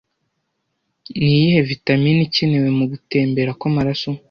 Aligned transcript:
Ni 1.17 1.27
iyihe 1.35 1.59
vitamine 1.69 2.19
ikenewe 2.27 2.69
mu 2.77 2.85
gutembera 2.91 3.51
kw'amaraso 3.59 4.09